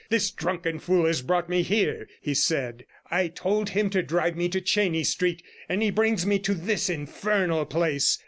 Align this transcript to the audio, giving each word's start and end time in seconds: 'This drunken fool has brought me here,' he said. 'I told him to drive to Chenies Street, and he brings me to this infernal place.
'This 0.09 0.31
drunken 0.31 0.79
fool 0.79 1.05
has 1.05 1.21
brought 1.21 1.47
me 1.47 1.61
here,' 1.61 2.07
he 2.23 2.33
said. 2.33 2.87
'I 3.11 3.27
told 3.27 3.69
him 3.69 3.87
to 3.91 4.01
drive 4.01 4.33
to 4.49 4.59
Chenies 4.59 5.09
Street, 5.09 5.43
and 5.69 5.83
he 5.83 5.91
brings 5.91 6.25
me 6.25 6.39
to 6.39 6.55
this 6.55 6.89
infernal 6.89 7.67
place. 7.67 8.17